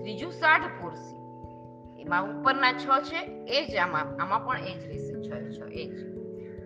[0.00, 1.16] ત્રીજું સાઠ પોરસી.
[2.00, 5.90] એમાં ઉપરના છ છે, એ જ આમાં આમાં પણ એ જ રહેશે, છ છ, એ
[5.90, 5.96] જ.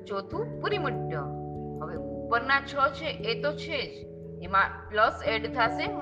[0.07, 1.15] ચોથું પુરીમુટ્ટ
[1.83, 4.12] હવે ઉપરના છ છે, એ તો છે જ.
[4.43, 5.93] એમાં પ્લસ એડ થશે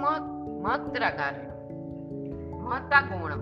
[0.60, 1.34] મહત્રાગાર
[2.52, 3.32] મહત્તા ગુણ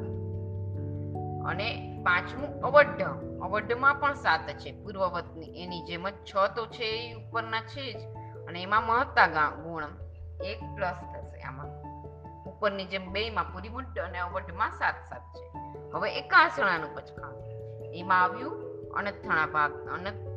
[1.44, 3.02] અને પાંચમું અવઢ.
[3.42, 4.82] અવઢમાં પણ સાત છે.
[4.82, 7.96] પૂર્વવતની એની જેમ જ છ તો છે એ ઉપરના છે જ.
[8.48, 9.84] અને એમાં મહત્તા ગુણ
[10.44, 11.66] એક પ્લસ થશે આમાં.
[12.44, 15.58] ઉપરની જેમ બેયમાં પૂરી મુઢ અને અવઢમાં સાત સાત છે.
[15.92, 17.34] હવે એકાસણાનું પચખાણ
[17.94, 20.28] એમાં આવ્યું અનથણા ભાગ, અનથ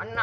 [0.00, 0.22] અન્ના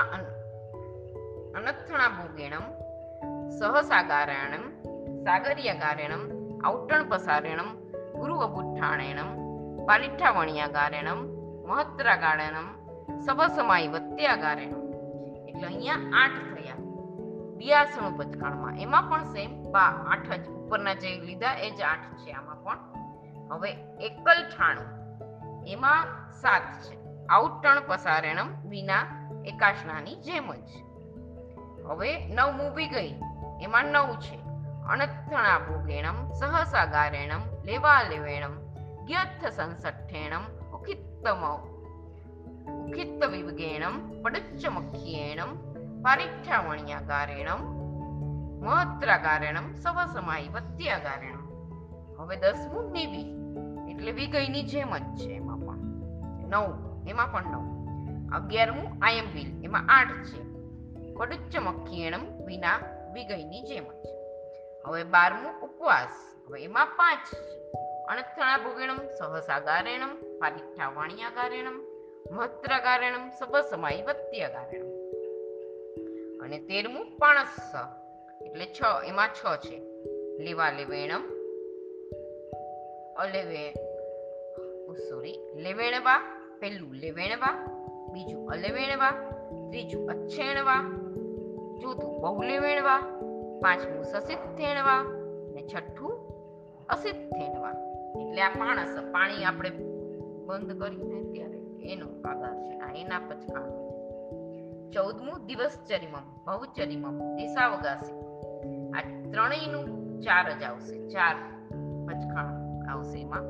[5.23, 6.29] સાગર્યગારેણમ
[6.65, 7.75] ઔટણ પસારેણમ
[8.19, 9.39] ગુરુ અબુઠ્ઠાણેણમ
[9.85, 11.17] પાલિઠ્ઠાવણિયાગારેણમ
[11.67, 12.79] મહત્રાગારેણમ
[13.19, 14.93] સભસમાય વત્યાગારેણમ
[15.49, 16.75] એટલે અહીંયા આઠ થયા.
[17.57, 20.49] બિયાસણું પચખાણમાં એમાં પણ સેમ બા, આઠ જ.
[20.49, 22.77] ઉપરના જે લીધા, એ જ આઠ છે આમાં પણ.
[23.51, 24.99] હવે એકલ ઠાણું.
[25.65, 27.25] એમાં સાત છે.
[27.25, 29.05] આઉટણ પસારેણમ વિના
[29.45, 30.88] એકાશનાની જેમ જ.
[31.89, 33.15] હવે નવ બી ગઈ.
[33.61, 34.39] એમાં નવ છે.
[34.89, 38.53] અણથણા ભોગેણમ સહસા ગારેણમ લેવા લેવેણમ
[39.05, 41.41] ગ્યથ સંસઠ્ઠેણમ ઉખિત્તમ
[42.85, 45.51] ઉખિત્ત વિવગેણમ પડચ્ચ મખ્યેણમ
[48.65, 51.49] મહત્રા ગારેણમ સવસમાઈ વત્યાગારેણમ
[52.19, 53.25] હવે દસમું નિવી,
[53.91, 55.77] એટલે વિગયની જેમ જ છે એમાં પણ.
[56.47, 56.67] નવ,
[57.07, 57.63] એમાં પણ નવ.
[58.35, 60.48] અગિયારમું આયંબિલ, એમાં આઠ છે.
[61.19, 62.77] પડુચ્ચ મખ્યેણમ વિના
[63.13, 64.11] વિગયની જેમ જ
[64.85, 66.13] હવે બારમું ઉપવાસ
[66.47, 67.25] હવે એમાં પાંચ
[68.07, 71.79] અણથણા ભોગેણમ સહસાગારેણમ ગારેણમ વાણિયાગારેણમ
[72.31, 74.89] મહત્રગારેણમ સબસમાઈ વત્યગારેણમ
[76.43, 77.57] અને તેરમું પાણસ
[78.41, 79.77] એટલે છ એમાં છ છે
[80.39, 81.25] લેવા લેવેણમ
[83.15, 83.65] અલેવે
[85.09, 86.19] સોરી લેવેણવા
[86.59, 87.55] પહેલું લેવેણવા
[88.13, 89.13] બીજું અલેવેણવા
[89.69, 90.81] ત્રીજું અચ્છેણવા
[91.81, 92.97] ચોથું બહુલેવેણવા
[93.61, 94.99] પાંચમું સસિદ્ધેણવા
[95.51, 96.11] અને છઠ્ઠું
[96.89, 97.73] અસિદ્ધેણવા
[98.21, 99.69] એટલે આ માણસ પાણી આપણે
[100.45, 102.79] બંધ કરીને ત્યારે એનો આધાર છે.
[102.79, 103.69] આ એના પચકાણ
[104.91, 108.19] ચૌદમું દિવસચરિમમ ભવચરિમમ દિશાવગાસી.
[108.91, 111.07] આ ત્રણેયનું ચાર જ આવશે.
[111.07, 111.35] ચાર
[112.07, 112.47] પચખાણ
[112.89, 113.41] આવશે એમાં.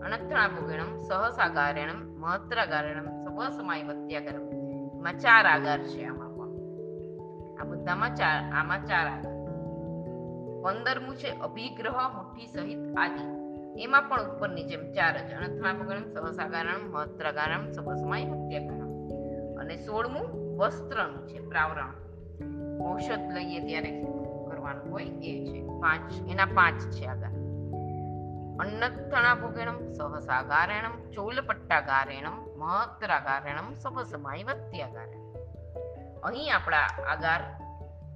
[0.00, 4.52] અનંતણા ભોગણમ સહસાગારેણમ, મહત્રાગારેણમ સવસમાય વત્યાગરમ
[4.98, 6.21] એમાં ચાર આગાર છે આમાં.
[7.62, 9.42] આ બધામાં ચાર આમાં ચાર આવે
[10.62, 13.24] પંદરમું છે અભિગ્રહ, મુઠ્ઠી સહિત આદિ.
[13.82, 18.92] એમાં પણ ઉપરની જેમ ચાર જ અનંતણા ભોગણમ સહસાગારણમ મહત્રાગારણમ સવસમાય વત્યાગરમ
[19.56, 21.92] અને સોળમું વસ્ત્રનું છે, પ્રાવરણ.
[22.86, 24.02] ઔષધ લઈએ ત્યારે
[24.50, 25.66] કરવાનું હોય એ છે.
[25.66, 27.26] પાંચ, એના પાંચ છે આગળ.
[28.60, 35.21] અન્નથણા ભોગેણમ, સહસાગારેણમ, ચોલપટ્ટાગારેણમ, મહત્રાગારેણમ સભસમાય વત્યાગારેણમ
[36.22, 37.40] અહીં આપણા આગાર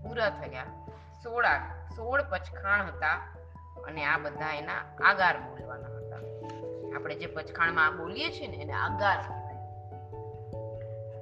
[0.03, 0.67] પૂરા થયા.
[1.23, 1.47] સોળ
[1.97, 3.17] સોળ પચખાણ હતા
[3.87, 6.23] અને આ બધા એના આગાર બોલવાના હતા.
[6.97, 9.19] આપણે જે પચખાણમાં બોલીએ છીએ ને એને આગાર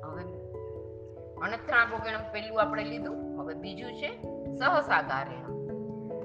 [0.05, 0.25] હવે
[1.45, 4.11] અનથણા ભોગેણમ પેલું આપણે લીધું, હવે બીજું છે
[4.57, 5.53] સહસાગારેણમ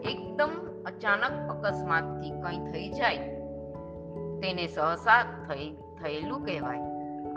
[0.03, 0.53] એકદમ
[0.85, 3.17] અચાનક અકસ્માતથી કંઈ થઈ જાય,
[4.41, 5.67] તેને સહસા થઈ,
[6.01, 6.81] થયેલું કહેવાય.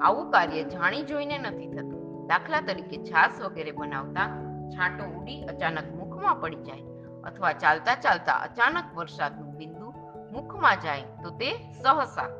[0.03, 2.02] આવું કાર્ય જાણી જોઈને નથી થતું.
[2.33, 4.29] દાખલા તરીકે છાસ વગેરે બનાવતા
[4.71, 6.85] છાંટો ઉડી અચાનક મુખમાં પડી જાય
[7.25, 9.88] અથવા ચાલતા ચાલતા અચાનક વરસાદનું બિંદુ
[10.33, 11.51] મુખમાં જાય તો તે
[11.83, 12.31] સહસા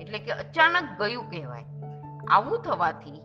[0.00, 1.66] એટલે કે અચાનક ગયું કહેવાય.
[2.30, 3.20] આવું થવાથી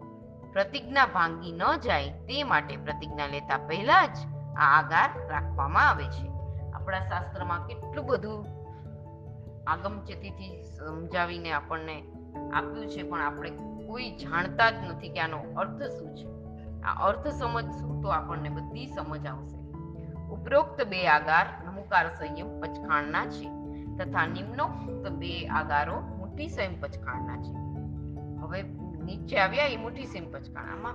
[0.54, 4.18] પ્રતિજ્ઞા ભાંગી ન જાય તે માટે પ્રતિજ્ઞા લેતા પહેલા જ
[4.58, 6.26] આ આગાર રાખવામાં આવે છે.
[6.74, 8.42] આપણા શાસ્ત્રમાં કેટલું બધું
[9.68, 11.96] આગમચેતીથી સમજાવીને આપણને
[12.40, 13.52] આપ્યું છે, પણ આપણે
[13.88, 16.34] કોઈ જાણતા જ નથી કે આનો અર્થ શું છે.
[16.82, 19.58] આ અર્થ સમજશું તો આપણને બધી સમજ આવશે.
[20.30, 23.50] ઉપરોક્ત બે આગાર નમુકાર સંયમ પચખાણના છે
[23.98, 27.54] તથા નિમ્નોક્ત બે આગારો મુઠ્ઠી સંયમ પચખાણના છે.
[28.40, 28.62] હવે
[29.04, 30.94] નીચે આવ્યા એ મુઠ્ઠી સંયમ પચખાણામાં.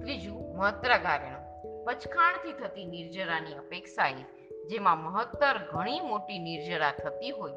[0.00, 1.46] ત્રીજું, મહત્રાગારેણ.
[1.84, 4.14] પચખાણથી થતી નિર્જરાની અપેક્ષાએ
[4.66, 7.52] જેમાં મહત્તર ઘણી મોટી નિર્જરા થતી હોય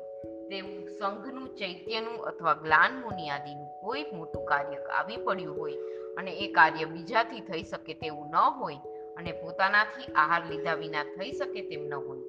[0.50, 5.74] તેવું સંઘનું ચૈત્યનું અથવા જ્ઞાન મુનિ આદિનું કોઈ મોટું કાર્ય આવી પડ્યું હોય
[6.18, 8.76] અને એ કાર્ય બીજાથી થઈ શકે તેવું ન હોય
[9.18, 12.22] અને પોતાનાથી આહાર લીધા વિના થઈ શકે તેમ ન હોય.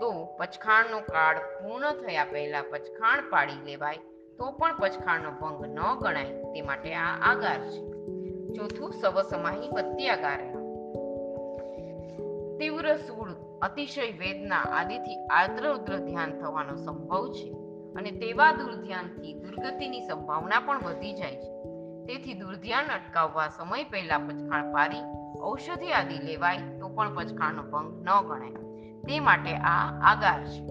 [0.00, 3.96] તો પચખાણનો કાળ પૂર્ણ થયા પહેલા પચખાણ પાડી લેવાય,
[4.38, 7.80] તો પણ પચખાણનો ભંગ ન ગણાય, તે માટે આ આગાર છે.
[8.54, 10.40] ચોથું, સવસમાહી વત્યાગાર
[12.58, 17.52] તીવ્ર સૂળ અતિશય વેદના આદિથી આર્દ્ર ઉદ્ર ધ્યાન થવાનો સંભવ છે
[17.96, 21.58] અને તેવા દુર્ધ્યાનથી દુર્ગતિની સંભાવના પણ વધી જાય છે.
[22.04, 25.02] તેથી દુર્ધ્યાન અટકાવવા સમય પહેલા પચખાણ પારી,
[25.42, 28.50] ઔષધિ આદિ લેવાય તો પણ પચખાણનો ભંગ ન ગણાય.
[29.02, 30.66] તે માટે આ આગાર છે.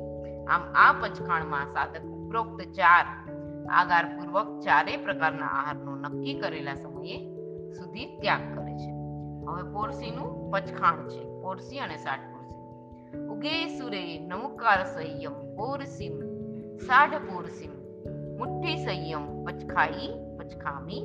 [0.46, 3.06] આમ આ પચખાણમાં સાધક ઉપરોક્ત ચાર,
[3.72, 7.18] આગારપૂર્વક ચારેય પ્રકારના આહારનો નક્કી કરેલા સમયે
[7.72, 8.92] સુધી ત્યાગ કરે છે.
[9.48, 11.42] હવે પોરસીનું પચખાણ છે.
[11.42, 12.37] પોરસી અને સાઠ
[13.08, 16.16] પોરસી ઉગે સુરે નમુકાર સંયમ પોરસીમ
[16.80, 17.74] સાઢ પોરસીમ
[18.40, 21.04] મુઠ્ઠી સંયમ પચખાઈ પચખામી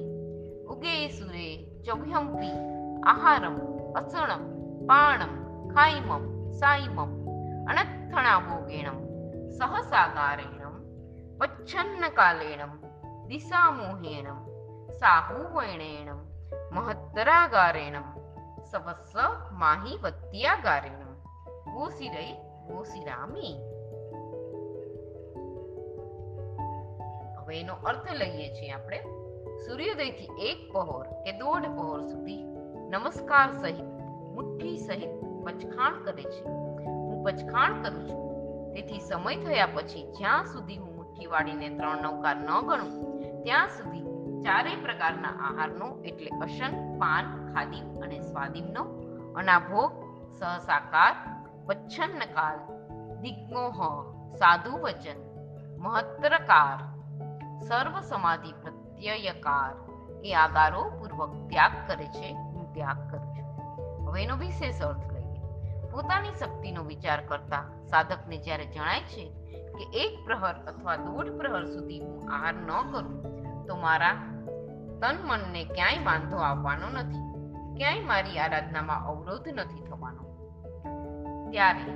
[0.66, 1.48] ઉગે સુરે
[1.84, 2.58] ચોભ્યંપી
[3.06, 3.56] આહારમ
[3.94, 4.42] અસણમ
[4.86, 5.34] પાણમ
[5.74, 7.12] ખાઈમમ સાઈમમ
[7.70, 8.98] અનથણાભોગેણમ
[9.50, 10.76] સહસાગારેણમ
[11.40, 12.72] પચ્છન્નકાલેણમ
[21.74, 22.30] ગોસિરೈ
[22.66, 23.54] ગોસિરામી
[27.36, 28.98] હવે એનો અર્થ લઈએ છીએ આપણે
[29.66, 32.44] સૂર્યોદયથી એક પહોર કે દોઢ પહોર સુધી
[32.90, 33.84] નમસ્કાર સહિત
[34.34, 35.12] મુઠ્ઠી સહિત
[35.44, 38.22] પચખાણ કરે છે હું પચખાણ કરું છું
[38.74, 42.92] તેથી સમય થયા પછી જ્યાં સુધી હું મુઠ્ઠી વાળીને ત્રણ નવકાર ન ગણું,
[43.42, 44.02] ત્યાં સુધી
[44.42, 48.84] ચારેય પ્રકારના આહારનો, એટલે અશન પાન, ખાદીમ અને સ્વાદિમનો
[49.36, 49.92] અનાભોગ,
[50.38, 51.14] સહસાકાર
[51.66, 52.58] પચ્છન્નકાલ
[53.20, 53.78] દિગ્મોહ
[54.36, 55.20] સાધુ વચન
[55.78, 56.78] મહત્તરકાર
[57.60, 59.72] સર્વ સમાધિ પ્રત્યયકાર
[60.24, 62.32] એ આગારો પૂર્વક ત્યાગ કરે છે.
[62.32, 63.48] હું ત્યાગ કરું છું.
[64.08, 65.40] હવે એનો વિશેષ અર્થ લઈએ.
[65.90, 69.24] પોતાની શક્તિનો વિચાર કરતા સાધકને જ્યારે જણાય છે
[69.78, 73.18] કે એક પ્રહર અથવા દોઢ પ્રહર સુધી હું આહાર ન કરું,
[73.66, 74.14] તો મારા
[75.02, 77.22] તન મનને ક્યાંય વાંધો આવવાનો નથી.
[77.78, 79.81] ક્યાંય મારી આરાધનામાં અવરોધ નથી
[81.52, 81.92] ત્યારે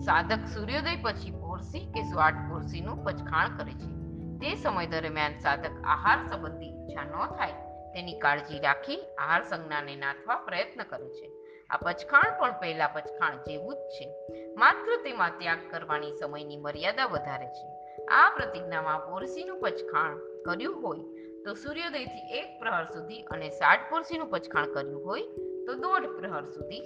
[0.00, 3.90] સાધક સૂર્યોદય પછી પોરસી કે સ્વાટ પોરસીનું પચખાણ કરે છે.
[4.38, 7.52] તે સમય દરમિયાન સાધક આહાર સંબંધી ઈચ્છા ન થાય
[7.94, 11.32] તેની કાળજી રાખી આહાર સંજ્ઞાને નાથવા પ્રયત્ન કરે છે.
[11.70, 14.06] આ પચખાણ પણ પહેલા પચખાણ જેવું જ છે.
[14.54, 17.66] માત્ર તેમાં ત્યાગ કરવાની સમયની મર્યાદા વધારે છે.
[18.04, 20.98] આ પ્રતિજ્ઞામાં પોરસીનું પચખાણ કર્યું હોય
[21.44, 25.22] તો સૂર્યોદયથી એક પ્રહર સુધી અને સાઠ પોરસીનું પચખાણ કર્યું હોય
[25.66, 26.80] તો દોઢ પ્રહર સુધી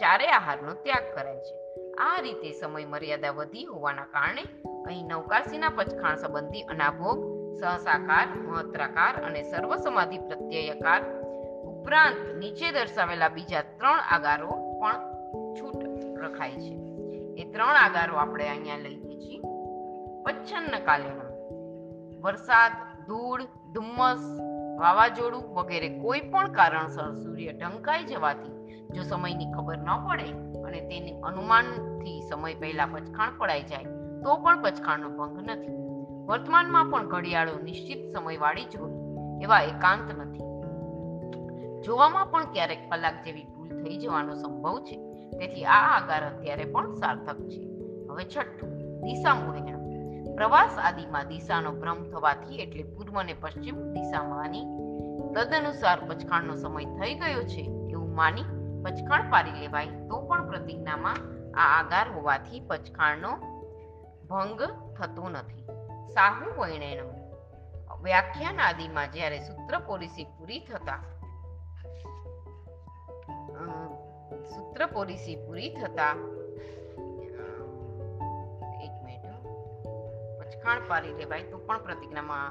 [0.00, 1.54] ચારે આહારનો ત્યાગ કરાય છે.
[1.94, 4.44] આ રીતે સમય મર્યાદા વધી હોવાના કારણે
[4.86, 7.18] અહીં નવકાશીના પચખાણ સંબંધી અનાભોગ,
[7.60, 11.02] સહસાકાર, મહત્રાકાર અને સર્વ સમાધિ પ્રત્યયકાર
[11.64, 14.98] ઉપરાંત નીચે દર્શાવેલા બીજા ત્રણ આગારો પણ
[15.54, 15.80] છૂટ
[16.18, 16.74] રખાય છે.
[17.36, 19.40] એ ત્રણ આગારો આપણે અહીંયા લઈએ છીએ.
[20.22, 21.20] પચ્છન્ન કાલીન
[22.20, 22.72] વરસાદ,
[23.06, 24.49] ધૂળ, ધુમ્મસ
[24.80, 28.54] વાવાઝોડું વગેરે કોઈ પણ કારણસર સૂર્ય ઢંકાઈ જવાથી
[28.94, 30.28] જો સમયની ખબર ન પડે
[30.66, 33.90] અને તેને અનુમાનથી સમય પહેલા પચખાણ પડાઈ જાય,
[34.22, 35.76] તો પણ પચખાણનો ભંગ નથી.
[36.26, 38.96] વર્તમાનમાં પણ ઘડિયાળો નિશ્ચિત સમયવાળી જ હોય,
[39.42, 40.48] એવા એકાંત નથી.
[41.84, 44.96] જોવામાં પણ ક્યારેક કલાક જેવી ભૂલ થઈ જવાનો સંભવ છે,
[45.38, 47.60] તેથી આ આગાર અત્યારે પણ સાર્થક છે.
[48.10, 49.79] હવે છઠ્ઠું, દિશા મોહેણ
[50.40, 54.64] પ્રવાસ આદિમાં દિશાનો ભ્રમ થવાથી એટલે પૂર્વ અને પશ્ચિમ દિશામાંની
[55.34, 58.42] તદનુસાર પચખાણનો સમય થઈ ગયો છે એવું માની
[58.84, 61.16] પચખાણ પારી લેવાય તો પણ પ્રતિજ્ઞામાં
[61.56, 63.32] આ આગાર હોવાથી પચખાણનો
[64.30, 64.62] ભંગ
[64.96, 65.66] થતો નથી.
[66.08, 67.10] સાહુ વૈણેણમ
[68.02, 70.98] વ્યાખ્યાન આદિમાં જ્યારે સૂત્ર પોલિસી પૂરી થતા
[74.44, 76.39] સૂત્ર પોલિસી પૂરી થતા
[80.70, 82.50] પચખાણ પારી લેવાય તો પણ પ્રતિજ્ઞામાં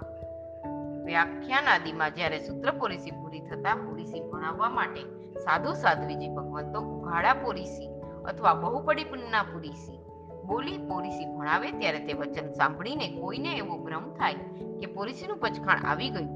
[1.06, 5.04] વ્યાખ્યાન આદિમાં જ્યારે સૂત્ર પોલિસી પૂરી થતા પોલિસી ભણાવવા માટે
[5.46, 7.90] સાધુ સાધ્વીજી ભગવંતો ઉઘાડા પોલિસી
[8.26, 10.00] અથવા બહુપડી પુનના પોલિસી
[10.46, 16.10] બોલી પોલિસી ભણાવે ત્યારે તે વચન સાંભળીને કોઈને એવો ભ્રમ થાય કે પોલિસીનું પચખાણ આવી
[16.10, 16.30] ગયું.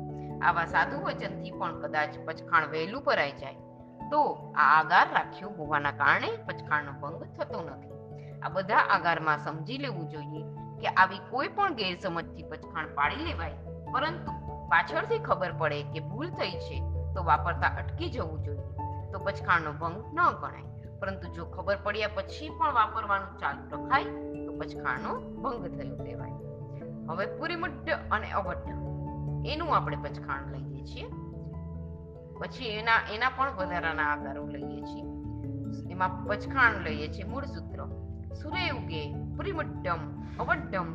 [0.44, 3.54] આવા સાધુ વચનથી પણ કદાચ પચખાણ વહેલું ભરાઈ જાય.
[4.12, 4.22] તો
[4.56, 7.94] આ આગાર રાખ્યો હોવાના કારણે પચખાણનો ભંગ થતો નથી.
[8.42, 10.63] આ બધા આગારમાં સમજી લેવું જોઈએ.
[10.84, 13.52] કે આવી કોઈ પણ ગેરસમજથી પચખાણ પાડી લેવાય.
[13.94, 14.32] પરંતુ
[14.70, 16.80] પાછળથી ખબર પડે કે ભૂલ થઈ છે,
[17.14, 18.62] તો વાપરતા અટકી જવું જોઈએ.
[19.12, 20.90] તો પચખાણનો ભંગ ન ગણાય.
[21.00, 24.04] પરંતુ જો ખબર પડ્યા પછી પણ વાપરવાનું ચાલુ રખાય,
[24.46, 26.32] તો પચખાણનો ભંગ થયો કહેવાય.
[27.10, 28.58] હવે પુરીમુડ્ડ અને અવઢ
[29.46, 31.06] એનું આપણે પચખાણ લઈએ છીએ.
[32.40, 35.04] પછી એના એના પણ વધારાના આકારો લઈએ છીએ.
[35.92, 38.03] એમાં પચખાણ લઈએ છીએ મૂળ સૂત્ર.
[38.34, 39.02] સુરે ઉગે
[39.38, 40.02] પુરીમુડ્ડમ
[40.40, 40.90] અવડ્ડમ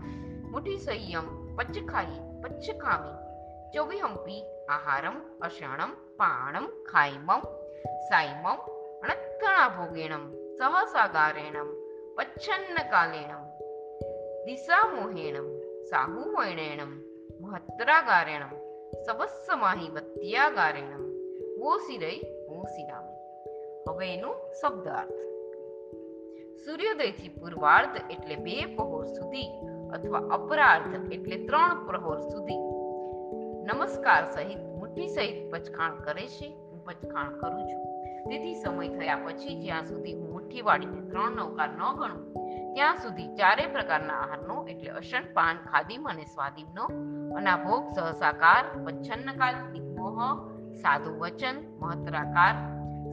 [0.52, 3.16] મુઠી સંયમ પચ્ચખાઈ પચ્ચખામી
[3.74, 7.44] ચોવિહંપી આહારમ અષાણમ પાણમ ખાયમમ
[8.08, 8.46] સાયમમ
[9.04, 10.24] અણત્તણા ભોગેણમ
[10.58, 11.70] સહસાગારેણમ
[12.16, 13.44] પચ્છન્ન કાલેણમ
[14.46, 15.48] દિશામોહેણમ
[15.90, 16.92] સાહુવૈણેણમ
[17.42, 18.54] મહત્રાગારેણમ
[19.04, 21.04] સવસ્સમાહી વત્યાગારેણમ
[21.58, 22.12] ગોસિરય
[22.48, 23.06] ગોસિરામ
[23.86, 25.18] હવે એનો શબ્દાર્થ
[26.64, 29.48] સૂર્યોદયથી પૂર્વાર્ધ એટલે બે પહોર સુધી
[29.92, 32.62] અથવા અપરાર્ધ એટલે ત્રણ પ્રહોર સુધી.
[33.68, 37.82] નમસ્કાર સહિત મુઠ્ઠી સહિત પચખાણ કરે છે, હું પચખાણ કરું છું.
[38.30, 42.24] તેથી સમય થયા પછી જ્યાં સુધી હું મુઠ્ઠી વાળીને ત્રણ નૌકાર ન ગણું,
[42.74, 46.88] ત્યાં સુધી ચારે પ્રકારના આહારનો એટલે અશન પાન ખાદીમ અને સ્વાદિમનો
[47.36, 50.18] અનાભોગ, સહસાકાર વચ્છન્નકાલ દિગ્મોહ
[50.82, 52.54] સાધુ વચન મહત્રાકાર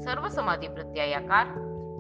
[0.04, 1.48] સર્વ સમાધિ પ્રત્યાયાકાર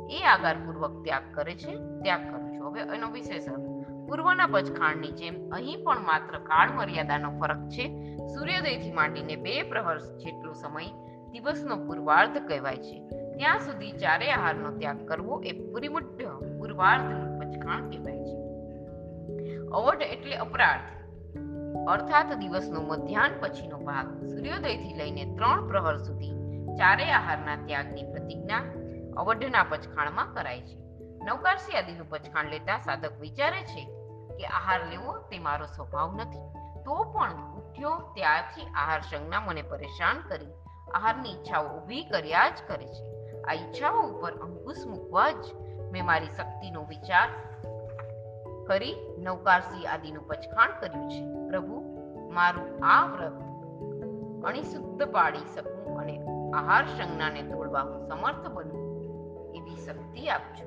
[0.10, 2.68] એ આગારપૂર્વક ત્યાગ કરે છે, ત્યાગ કરું છું.
[2.68, 3.66] હવે એનો વિશેષણ,
[4.08, 8.16] પૂર્વના પચખાણની જેમ અહીં પણ માત્ર કાળ મર્યાદાનો ફરક છે.
[8.28, 10.86] સૂર્યોદયથી માંડીને બે પ્રહર જેટલો સમય
[11.32, 13.08] દિવસનો પૂર્વાર્ધ કહેવાય છે.
[13.38, 16.22] ત્યાં સુધી ચારે આહારનો ત્યાગ કરવો એ પૂરીમુઠ્ઠ
[16.60, 18.36] પૂર્વાર્ધનું પચખાણ કહેવાય છે.
[19.66, 20.96] અવઢ એટલે અપરાર્ધ
[21.88, 26.30] અર્થાત દિવસનો મધ્યાહન પછીનો ભાગ સૂર્યોદયથી લઈને ત્રણ પ્રહર સુધી
[26.76, 28.60] ચારે આહારના ત્યાગની પ્રતિજ્ઞા
[29.18, 30.78] અવઢના પચખાણમાં કરાય છે.
[31.24, 33.86] નવકારસી આદિનું પચખાણ લેતા સાધક વિચારે છે
[34.38, 36.40] કે આહાર લેવો તે મારો સ્વભાવ નથી.
[36.84, 40.48] તો પણ ઉઠ્યો ત્યારથી આહાર સંજ્ઞા મને પરેશાન કરી.
[40.94, 43.16] આહારની ઈચ્છાઓ ઊભી કર્યા જ કરે છે.
[43.44, 45.46] આ ઈચ્છાઓ ઉપર અંકુશ મૂકવા જ
[45.92, 47.30] મેં મારી શક્તિનો વિચાર
[48.68, 51.50] કરી નવકારસી આદિનું પચખાણ કર્યું છે.
[51.50, 51.96] પ્રભુ,
[52.34, 53.34] મારું આ વ્રત
[54.46, 56.20] અણિશુદ્ધ પાડી શકું અને
[56.56, 58.85] આહાર સંજ્ઞાને તોડવા હું સમર્થ બનું.
[59.56, 60.66] એવી શક્તિ આપજો.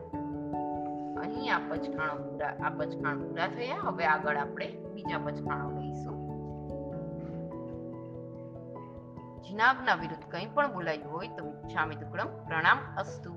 [1.21, 3.77] અહીં આ પચખાણો પૂરા, આ પચખાણ પૂરા થયા.
[3.77, 6.29] હવે આગળ આપણે બીજા પચખાણો લઈશું.
[9.43, 11.45] જિનાબના વિરુદ્ધ કંઈ પણ બોલાયું હોય તો
[12.01, 13.35] તુકડમ પ્રણામ અસ્તુ.